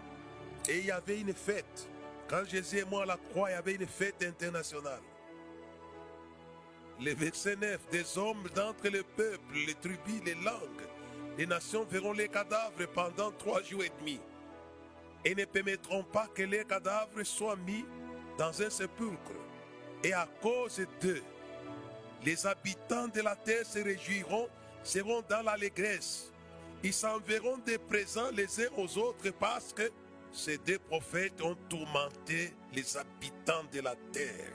[0.69, 1.89] Et il y avait une fête.
[2.29, 5.01] Quand Jésus est mort à la croix, il y avait une fête internationale.
[7.01, 10.87] Les verset 9, des hommes d'entre les peuples, les tribus, les langues,
[11.39, 14.21] les nations verront les cadavres pendant trois jours et demi
[15.25, 17.85] et ne permettront pas que les cadavres soient mis
[18.39, 19.33] dans un sépulcre.
[20.03, 21.23] Et à cause d'eux,
[22.25, 24.49] les habitants de la terre se réjouiront,
[24.83, 26.33] seront dans l'allégresse.
[26.83, 29.91] Ils s'enverront des présents les uns aux autres parce que
[30.33, 34.53] ces deux prophètes ont tourmenté les habitants de la terre.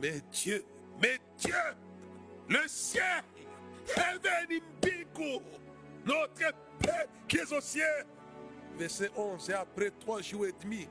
[0.00, 0.64] Mais Dieu,
[1.00, 1.54] mais Dieu,
[2.48, 3.22] le ciel,
[6.04, 8.06] notre Père qui est au ciel.
[8.78, 10.88] Verset 11, et après trois jours et demi,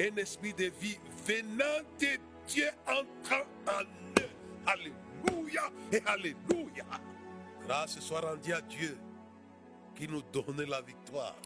[0.00, 4.01] un esprit de vie venant de Dieu entrant en.
[4.66, 6.84] Alléluia et Alléluia.
[7.66, 8.98] Grâce soit rendue à Dieu
[9.94, 11.36] qui nous donne la victoire.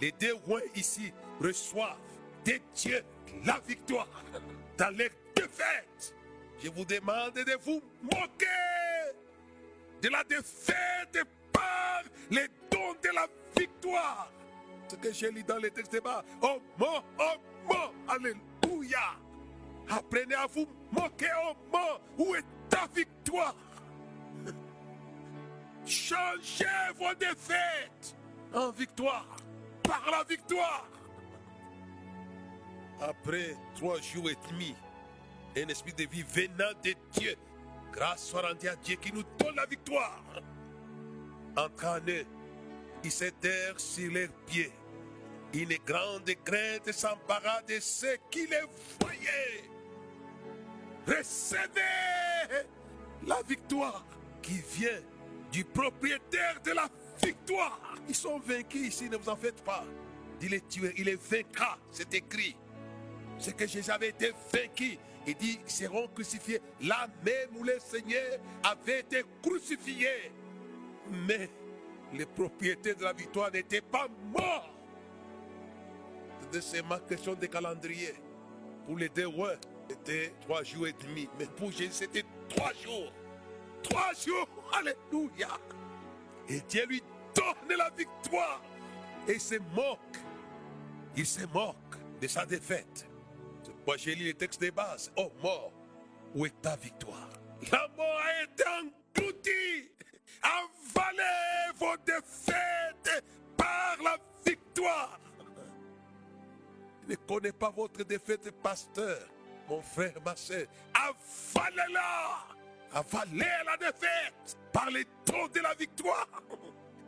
[0.00, 1.96] Les deux rois ici reçoivent
[2.44, 3.04] de Dieu
[3.44, 4.08] la victoire
[4.76, 6.14] dans les défaites.
[6.62, 8.46] Je vous demande de vous moquer
[10.02, 14.32] de la défaite par les dons de la victoire.
[14.88, 16.24] Ce que j'ai lu dans les textes bas.
[16.42, 17.36] Oh mon, oh
[17.68, 19.16] mon, alléluia.
[19.90, 23.56] Apprenez à vous moquer, oh mon, où est ta victoire?
[25.84, 26.64] Changez
[26.96, 28.16] vos défaites
[28.54, 29.36] en victoire,
[29.82, 30.88] par la victoire.
[33.00, 34.76] Après trois jours et demi,
[35.56, 37.34] un esprit de vie venant de Dieu,
[37.92, 40.22] grâce soit rendue à Dieu qui nous donne la victoire.
[41.56, 42.26] Entre en eux,
[43.02, 44.72] ils s'éterrent sur leurs pieds.
[45.52, 48.62] Une grande crainte s'empara de ceux qui les
[49.00, 49.69] voyaient.
[51.06, 52.66] Recevez
[53.26, 54.04] la victoire
[54.42, 55.00] qui vient
[55.52, 56.88] du propriétaire de la
[57.22, 57.94] victoire.
[58.08, 59.84] Ils sont vaincus ici, ne vous en faites pas.
[60.40, 62.56] Il est tué, il est vaincra, c'est écrit.
[63.38, 64.98] C'est que Jésus avait été vaincu.
[65.26, 70.32] Il dit, ils seront crucifiés là même où le Seigneur avait été crucifié.
[71.26, 71.50] Mais
[72.12, 74.74] les propriétaires de la victoire n'étaient pas morts.
[76.60, 78.14] C'est ma question de calendrier.
[78.86, 79.54] Pour les deux rois,
[79.90, 81.28] c'était trois jours et demi.
[81.38, 83.12] Mais pour Jésus, c'était trois jours.
[83.82, 84.48] Trois jours.
[84.72, 85.48] Alléluia.
[86.48, 87.02] Et Dieu lui
[87.34, 88.62] donne la victoire.
[89.28, 90.18] Et il se moque.
[91.16, 93.08] Il se moque de sa défaite.
[93.64, 95.10] Pourquoi j'ai lu les textes de base.
[95.16, 95.72] Oh mort,
[96.34, 97.30] où est ta victoire?
[97.72, 99.90] La mort a été engloutie.
[100.42, 103.24] Avalez vos défaites
[103.56, 105.18] par la victoire.
[107.08, 109.18] Ne connais pas votre défaite, pasteur,
[109.70, 110.66] mon frère, ma soeur.
[110.92, 112.44] Avalez-la.
[112.92, 116.28] Avalez la défaite par les dons de la victoire.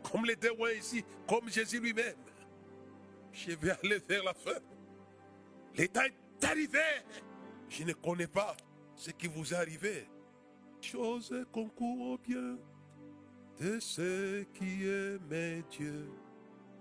[0.09, 2.15] Comme les deux ici, comme Jésus lui-même.
[3.33, 4.59] Je vais aller vers la fin.
[5.75, 6.79] L'état est arrivé.
[7.67, 8.55] Je ne connais pas
[8.95, 10.07] ce qui vous est arrivé.
[10.81, 12.57] Chose concourt au bien
[13.59, 16.09] de ceux qui aiment Dieu,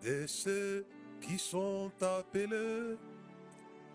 [0.02, 0.84] de ceux
[1.20, 2.96] qui sont appelés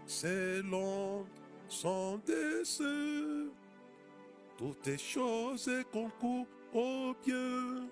[0.06, 1.26] selon
[1.68, 3.50] son dessein.
[4.58, 7.88] Toutes choses concourent au bien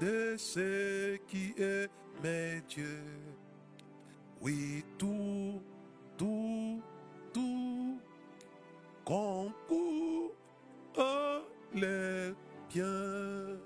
[0.00, 3.02] de ceux qui aiment Dieu.
[4.40, 5.62] Oui, tout,
[6.16, 6.82] tout,
[7.32, 8.00] tout
[9.04, 10.34] concourt
[10.96, 11.40] à
[11.74, 12.32] les
[12.72, 13.58] bien.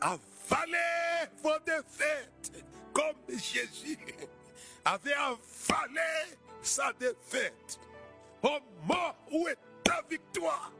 [0.00, 3.98] Avalez vos défaites comme Jésus
[4.84, 7.78] avait avalé sa défaite.
[8.42, 10.72] Oh mort, où est ta victoire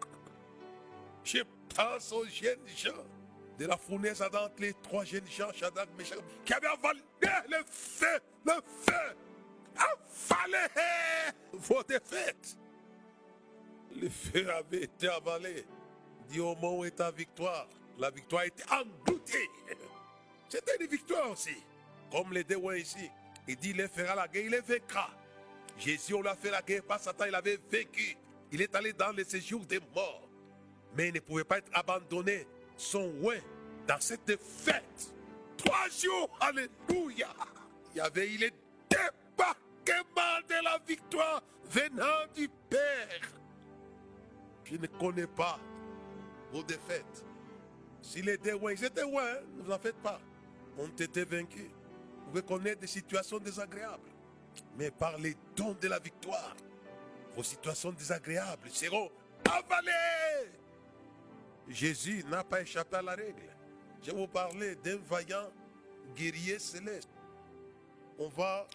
[1.25, 1.39] Je
[1.75, 3.05] pense aux jeunes gens
[3.59, 7.01] de la fournaise Adam, les trois jeunes gens, Shadrach, Meshach, qui avaient avalé
[7.49, 9.17] le feu, le feu.
[9.77, 12.57] Avalez vos défaites.
[13.95, 15.65] Le feu avait été avalé.
[16.29, 17.69] Dis au moment où est ta victoire.
[17.99, 19.49] La victoire était engloutie.
[20.49, 21.57] C'était une victoire aussi.
[22.11, 23.11] Comme les deux ici.
[23.49, 25.09] Il dit, il fera la guerre, il les vaincra.
[25.79, 28.17] Jésus, on lui a fait la guerre par Satan, il avait vécu.
[28.53, 30.29] Il est allé dans les séjours des morts.
[30.97, 32.47] Mais il ne pouvait pas être abandonné.
[32.77, 33.43] Son ouais
[33.87, 35.15] dans cette fête.
[35.57, 37.29] Trois jours, alléluia.
[37.95, 38.55] Il y avait il est
[38.89, 43.31] débarquement de la victoire venant du Père.
[44.65, 45.59] Je ne connais pas
[46.53, 47.25] vos défaites.
[48.03, 49.25] S'il était loin, ils étaient loin,
[49.57, 50.21] ne vous en faites pas.
[50.79, 51.71] On était vaincus.
[52.25, 54.11] Vous pouvez connaître des situations désagréables.
[54.77, 56.57] Mais par les dons de la victoire,
[57.35, 59.11] vos situations désagréables seront
[59.51, 60.51] avalées.
[61.69, 63.43] Jésus n'a pas échappé à la règle.
[64.03, 65.51] Je vais vous parler d'un vaillant
[66.15, 67.11] guerrier céleste.
[68.19, 68.67] On va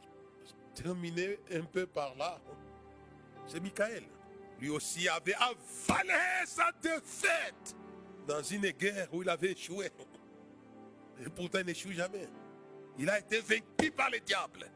[0.75, 2.39] terminer un peu par là.
[3.47, 4.03] C'est Michael.
[4.59, 6.13] Lui aussi avait avalé
[6.45, 7.75] sa défaite
[8.27, 9.89] dans une guerre où il avait échoué.
[11.25, 12.27] Et pourtant, il n'échoue jamais.
[12.97, 14.69] Il a été vaincu par le diable.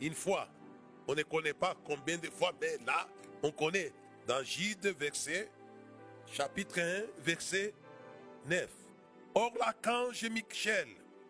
[0.00, 0.48] Une fois,
[1.06, 3.08] on ne connaît pas combien de fois, mais là,
[3.42, 3.92] on connaît.
[4.26, 5.50] Dans Gide, verset,
[6.32, 7.74] chapitre 1, verset
[8.46, 8.68] 9.
[9.34, 10.88] Or, l'archange Michel,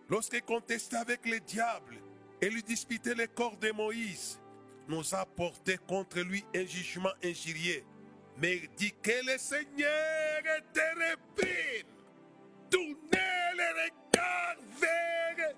[0.09, 1.97] lorsqu'il contestait avec le diable
[2.41, 4.39] et lui disputait le corps de Moïse,
[4.89, 7.85] nous a porté contre lui un jugement injurieux.
[8.39, 11.87] Mais il dit que le Seigneur te réprime.
[12.71, 12.97] Tournez
[13.57, 15.55] les regards vers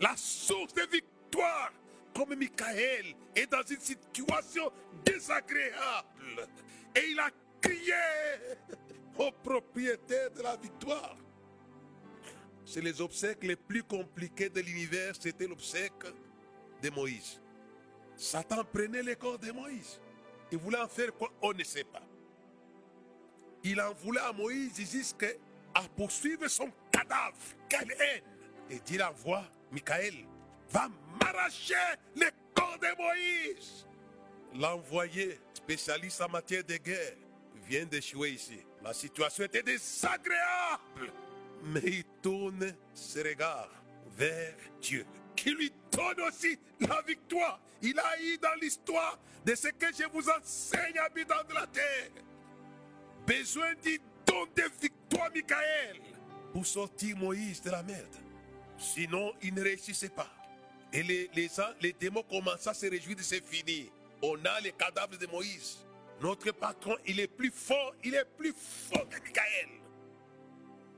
[0.00, 1.72] la source de victoire.
[2.16, 4.72] Comme Michael est dans une situation
[5.04, 6.48] désagréable.
[6.94, 7.28] Et il a
[7.60, 7.92] crié
[9.18, 11.18] au propriétaire de la victoire.
[12.64, 16.04] C'est les obsèques les plus compliqués de l'univers, c'était l'obsèque
[16.82, 17.38] de Moïse.
[18.16, 20.00] Satan prenait les corps de Moïse.
[20.50, 21.30] Il voulait en faire quoi?
[21.42, 22.02] On ne sait pas.
[23.62, 25.28] Il en voulait à Moïse jusqu'à
[25.94, 27.36] poursuivre son cadavre.
[27.68, 28.22] Quelle haine
[28.70, 30.14] Et Dieu l'envoie, Michael,
[30.70, 30.88] va
[31.20, 31.74] m'arracher
[32.14, 33.86] les corps de Moïse.
[34.54, 37.16] L'envoyé, spécialiste en matière de guerre,
[37.66, 38.58] vient d'échouer ici.
[38.82, 41.12] La situation était désagréable.
[41.64, 43.70] Mais il tourne ses regards
[44.16, 47.60] vers Dieu, qui lui donne aussi la victoire.
[47.82, 52.10] Il a eu dans l'histoire de ce que je vous enseigne, habitants de la terre.
[53.26, 56.00] Besoin du don de victoire, Michael,
[56.52, 58.16] pour sortir Moïse de la merde.
[58.78, 60.30] Sinon, il ne réussissait pas.
[60.92, 63.90] Et les, les, les démons commencent à se réjouir de c'est fini.
[64.22, 65.78] On a les cadavres de Moïse.
[66.20, 69.68] Notre patron, il est plus fort, il est plus fort que Michael.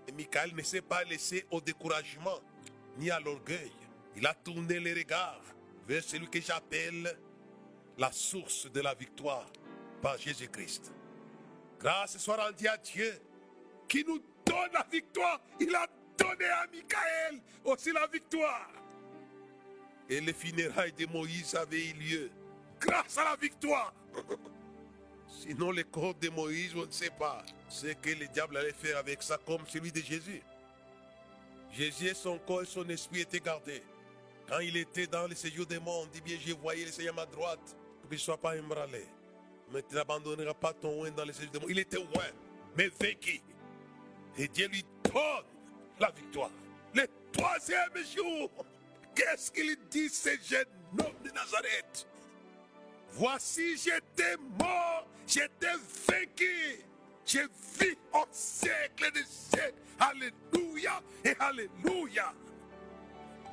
[0.07, 2.38] Et Michael ne s'est pas laissé au découragement
[2.98, 3.72] ni à l'orgueil.
[4.16, 5.42] Il a tourné les regards
[5.87, 7.16] vers celui que j'appelle
[7.98, 9.51] la source de la victoire
[10.01, 10.92] par Jésus-Christ.
[11.81, 13.12] Grâce soit rendue à Dieu
[13.88, 15.40] qui nous donne la victoire.
[15.61, 18.70] Il a donné à Michael aussi la victoire.
[20.09, 22.31] Et les funérailles de Moïse avaient eu lieu
[22.81, 23.93] grâce à la victoire.
[25.29, 28.97] Sinon, le corps de Moïse, on ne sait pas ce que le diable allait faire
[28.97, 30.43] avec ça, comme celui de Jésus.
[31.73, 33.83] Jésus, son corps et son esprit étaient gardés.
[34.49, 37.13] Quand il était dans le séjour des mondes, il dit bien, je voyais le Seigneur
[37.13, 39.07] à ma droite, pour qu'il ne soit pas ébranlé.
[39.71, 41.71] Mais tu n'abandonneras pas ton oin dans le séjour des mondes.
[41.71, 42.25] Il était loin,
[42.77, 43.43] mais vaincu.
[44.39, 45.45] Et Dieu lui donne
[46.01, 46.51] la victoire.
[46.95, 48.51] Le troisième jour,
[49.19, 50.66] qu'est-ce qu'il dit, ce jeune
[51.01, 52.07] homme de Nazareth?
[53.11, 55.75] Voici, j'étais mort, j'étais
[56.09, 56.85] vaincu.
[57.27, 57.47] J'ai
[57.79, 59.75] vu au siècle des siècles.
[59.99, 62.33] Alléluia et Alléluia.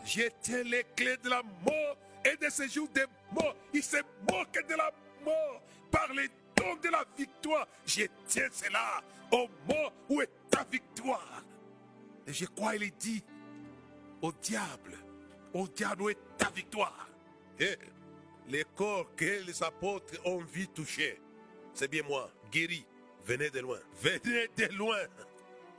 [0.05, 3.55] J'étais les clés de la mort et de ce jour des morts.
[3.73, 4.91] Il s'est moqué de la
[5.25, 5.61] mort
[5.91, 7.67] par les don de la victoire.
[7.85, 9.01] Tiens cela.
[9.31, 11.43] Au mort, où est ta victoire
[12.27, 13.23] Et je crois, il dit
[14.21, 14.95] au diable,
[15.63, 17.09] diable, où est ta victoire
[17.59, 17.77] Eh,
[18.47, 21.19] Les corps que les apôtres ont vu toucher,
[21.73, 22.85] c'est bien moi, guéri.
[23.23, 24.99] Venez de loin, venez de loin.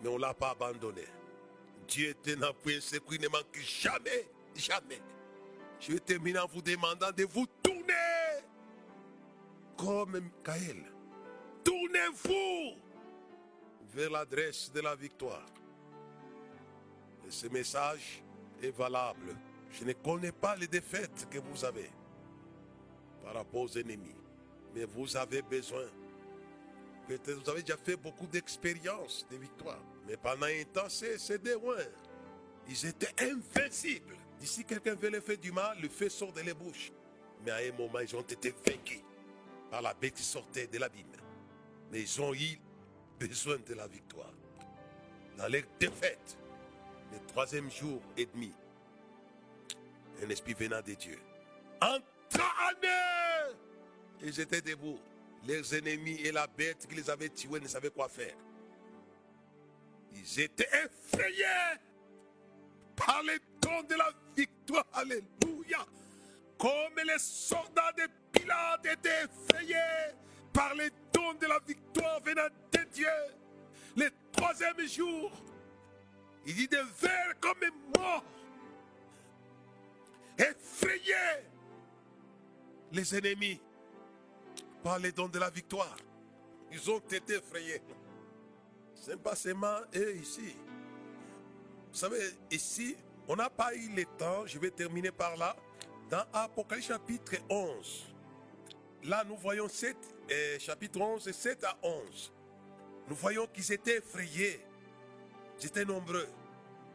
[0.03, 1.05] Mais on ne l'a pas abandonné.
[1.87, 2.81] Dieu est un appui
[3.13, 5.01] il ne manque jamais, jamais.
[5.79, 7.93] Je vais terminer en vous demandant de vous tourner
[9.77, 10.83] comme Michael.
[11.63, 12.81] Tournez-vous
[13.95, 15.47] vers l'adresse de la victoire.
[17.27, 18.23] Et ce message
[18.63, 19.37] est valable.
[19.71, 21.91] Je ne connais pas les défaites que vous avez
[23.23, 24.15] par rapport aux ennemis.
[24.75, 25.85] Mais vous avez besoin.
[27.09, 29.81] Peut-être vous avez déjà fait beaucoup d'expériences de victoire.
[30.07, 31.77] Mais pendant un temps, c'est des loin.
[32.69, 34.17] Ils étaient invincibles.
[34.41, 36.93] D'ici quelqu'un veut les faire du mal, le feu sort de les bouches.
[37.45, 39.03] Mais à un moment, ils ont été vaincus
[39.71, 41.07] par la bête qui sortait de l'abîme.
[41.91, 42.59] Mais ils ont eu
[43.19, 44.33] besoin de la victoire.
[45.39, 46.39] Dans les défaites,
[47.13, 48.53] le troisième jour et demi,
[50.25, 51.19] un esprit venant de Dieu.
[51.81, 53.55] Entraînés
[54.23, 54.99] Ils étaient debout.
[55.47, 58.35] Leurs ennemis et la bête qui les avait tués ne savaient quoi faire.
[60.13, 61.79] Ils étaient effrayés
[62.97, 64.85] par les dons de la victoire.
[64.93, 65.87] Alléluia.
[66.59, 70.15] Comme les soldats de Pilate étaient effrayés
[70.53, 73.07] par les dons de la victoire venant de Dieu.
[73.97, 75.31] Le troisième jour,
[76.47, 77.59] il dit de vers comme
[77.97, 78.25] mort.
[80.39, 81.43] Effrayés.
[82.93, 83.61] Les ennemis
[84.83, 85.97] par les dons de la victoire.
[86.71, 87.83] Ils ont été effrayés.
[88.95, 90.57] C'est pas seulement ici.
[91.93, 92.21] Vous savez,
[92.51, 92.97] ici,
[93.29, 95.57] on n'a pas eu le temps, je vais terminer par là.
[96.11, 98.07] Dans Apocalypse chapitre 11,
[99.05, 99.97] là nous voyons 7,
[100.31, 102.33] euh, chapitre 11, 7 à 11.
[103.09, 104.61] Nous voyons qu'ils étaient effrayés.
[105.61, 106.29] Ils étaient nombreux.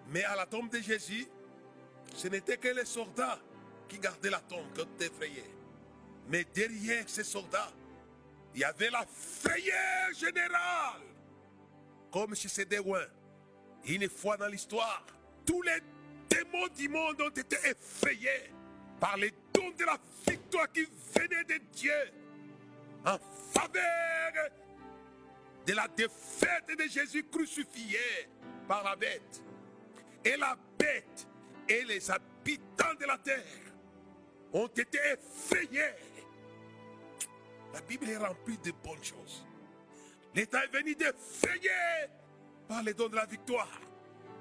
[0.07, 1.27] Mais à la tombe de Jésus,
[2.15, 3.39] ce n'était que les soldats
[3.87, 5.55] qui gardaient la tombe, qui effrayés.
[6.27, 7.71] Mais derrière ces soldats,
[8.53, 11.01] il y avait la frayeur générale.
[12.11, 13.07] Comme chez ces dérouins.
[13.85, 15.05] Une fois dans l'histoire,
[15.45, 15.79] tous les
[16.29, 18.51] démons du monde ont été effrayés
[18.99, 19.97] par les dons de la
[20.27, 20.85] victoire qui
[21.15, 21.91] venait de Dieu
[23.05, 23.17] en
[23.51, 24.49] faveur
[25.65, 27.99] de la défaite de Jésus crucifié
[28.67, 29.43] par la bête.
[30.23, 31.27] Et la bête
[31.71, 33.43] et les habitants de la terre
[34.53, 35.93] ont été effrayés.
[37.73, 39.45] La Bible est remplie de bonnes choses.
[40.35, 42.09] L'État est venu d'effrayer
[42.67, 43.69] par les dons de la victoire.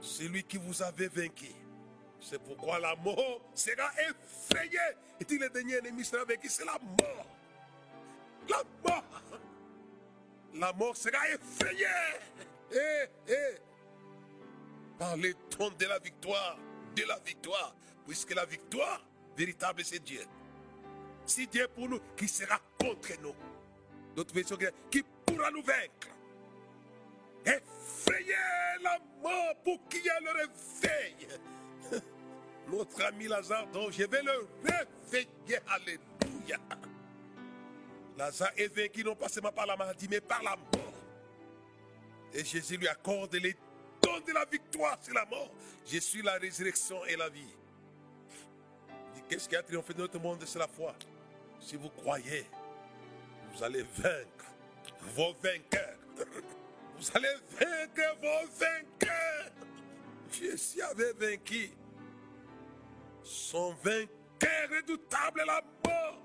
[0.00, 1.52] C'est lui qui vous avait vaincu.
[2.20, 4.78] C'est pourquoi la mort sera effrayée.
[5.20, 7.26] Et dit le dernier ennemi sera vaincu, c'est la mort.
[8.48, 9.22] La mort.
[10.54, 11.86] La mort sera effrayée.
[12.72, 13.58] Eh, eh.
[14.98, 16.58] Par les dons de la victoire.
[16.94, 17.74] De la victoire.
[18.06, 19.04] Puisque la victoire
[19.36, 20.22] véritable, c'est Dieu.
[21.24, 23.34] Si Dieu est pour nous, qui sera contre nous?
[24.16, 24.56] D'autres versions,
[24.90, 26.08] qui pourra nous vaincre?
[27.46, 28.34] Effrayer
[28.82, 31.28] la mort pour qu'il y ait le réveil.
[32.68, 35.58] Notre ami Lazare, donc je vais le réveiller.
[35.68, 36.58] Alléluia.
[38.18, 40.92] Lazare est vaincu non pas seulement par la maladie, mais par la mort.
[42.32, 43.56] Et Jésus lui accorde les
[44.26, 45.50] de la victoire sur la mort.
[45.86, 47.54] Je suis la résurrection et la vie.
[49.28, 50.94] Qu'est-ce qui a triomphé de notre monde C'est la foi?
[51.60, 52.44] Si vous croyez,
[53.54, 54.46] vous allez vaincre
[55.14, 55.98] vos vainqueurs.
[56.98, 59.52] Vous allez vaincre vos vainqueurs.
[60.30, 61.70] Jésus avait vaincu
[63.22, 66.22] son vainqueur redoutable, la mort.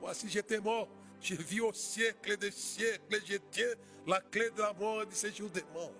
[0.00, 0.88] Voici, j'étais mort.
[1.20, 3.20] Je vis au siècle des siècles.
[3.24, 3.74] Je tiens
[4.06, 5.92] la clé de la mort et de ces jours des morts.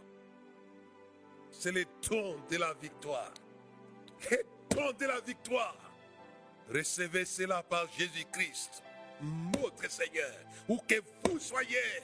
[1.58, 3.32] C'est le ton de la victoire.
[4.30, 4.38] Le
[4.68, 5.76] ton de la victoire.
[6.72, 8.82] Recevez cela par Jésus-Christ,
[9.22, 10.34] notre Seigneur,
[10.68, 12.02] où que vous soyez,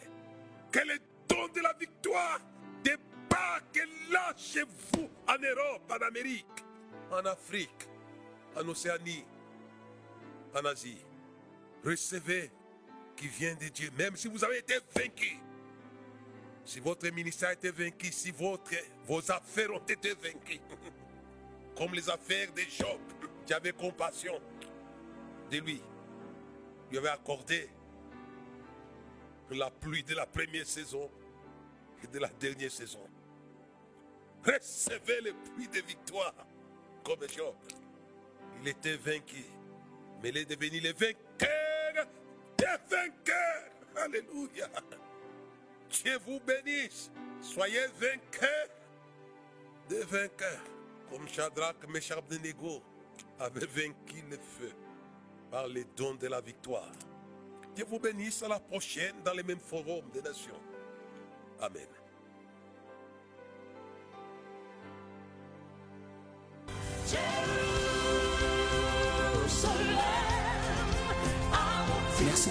[0.70, 0.98] que le
[1.28, 2.40] don de la victoire
[2.82, 6.46] débarque là chez vous, en Europe, en Amérique,
[7.10, 7.88] en Afrique,
[8.56, 9.24] en Océanie,
[10.54, 11.04] en Asie.
[11.84, 12.50] Recevez
[13.16, 15.38] qui vient de Dieu, même si vous avez été vaincu.
[16.64, 18.72] Si votre ministère a été vaincu, si votre,
[19.06, 20.60] vos affaires ont été vaincues,
[21.76, 23.00] comme les affaires de Job,
[23.46, 24.40] qui avait compassion
[25.50, 25.82] de lui.
[26.90, 27.68] Lui avait accordé
[29.50, 31.10] la pluie de la première saison
[32.02, 33.06] et de la dernière saison.
[34.44, 36.34] Recevez le pluie de victoire
[37.04, 37.54] comme Job.
[38.62, 39.44] Il était vaincu,
[40.22, 42.06] mais il est devenu le vainqueur
[42.56, 43.70] des vainqueurs.
[43.96, 44.68] Alléluia.
[45.92, 47.10] Dieu vous bénisse.
[47.40, 48.68] Soyez vainqueurs
[49.88, 50.64] des vainqueurs.
[51.10, 52.82] Comme Shadrach, Meshach, Abednego
[53.38, 54.72] avaient vaincu le feu
[55.50, 56.92] par les dons de la victoire.
[57.74, 60.60] Dieu vous bénisse à la prochaine dans les mêmes forums des nations.
[61.60, 61.88] Amen.